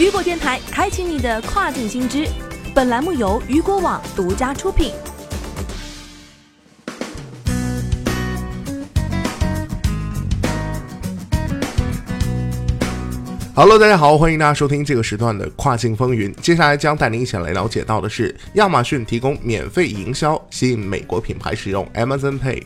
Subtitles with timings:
[0.00, 2.26] 雨果电台开启你的跨境新知。
[2.74, 4.94] 本栏目由雨果网独家出品。
[13.54, 16.34] Hello，大家好，欢迎大家收听这个时段的跨境风云。
[16.36, 22.62] 接下来将带您一起来了解到的是，亚马逊提供免费营销，吸引美国品牌使用 Amazon Pay。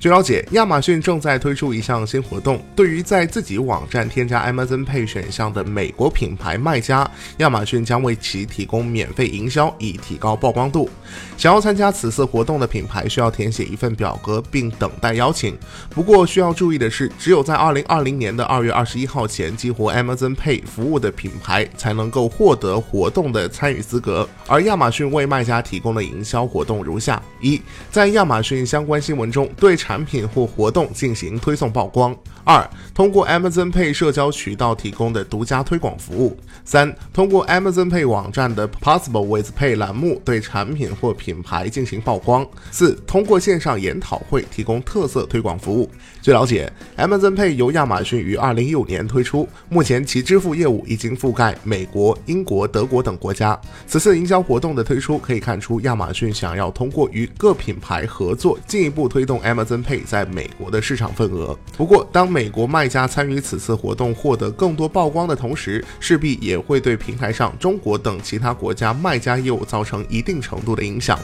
[0.00, 10.88] 据了解，亚马逊正在推出一项新活动，对于在自己网站添加 Amazon Pay 选项的美国品牌卖家，亚马逊将为其提供免费营销，以提高曝光度。
[11.36, 15.58] 想要参加此次活动的品牌需要填写一份表格，并等待邀请。
[15.90, 24.28] 不过需要注意的是，只有在2020年的2月21号前激活 Amazon Pay 服务的品牌才能够获得活动的参与资格。
[24.46, 32.12] 而亚马逊为卖家提供的营销活动如下：一，在亚马逊相关新闻中对产品或活动进行推送曝光；
[32.44, 45.90] 二，通过 Amazon Pay 社交渠道提供的独家推广服务；三，通过 Amazon Pay 网站的 Possible with Pay 栏目对产品或品牌进行曝光；四，通过线上研讨会提供特色推广服务。
[46.20, 53.58] 据了解，Amazon Pay 由亚马逊于2015年推出，目前其支付业务已经覆盖美国、英国、德国等国家。
[53.86, 61.56] 此次营销活动的推出，可以看出亚马逊想要通过与各品牌合作，进一步推动 Amazon 分配在美国的市场份额。
[61.76, 71.16] 不过，当美国卖家参与此次活动，获得更多曝光的同时，势必也会对平台上中国等其他国家卖家业务造成一定程度的影响。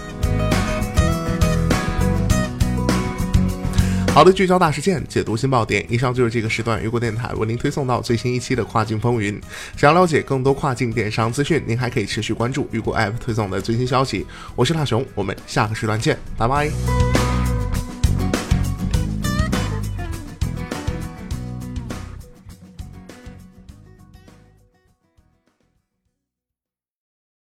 [4.12, 5.84] 好的，聚焦大事件，解读新爆点。
[5.88, 9.40] 以上就是这个时段雨果电台为您推送到最新一期的跨境风云。
[9.76, 14.24] 想要了解更多跨境电商资讯，您还可以持续关注雨果 App 推送的最新消息。
[14.54, 17.03] 我是大熊，我们下个时段见，拜拜。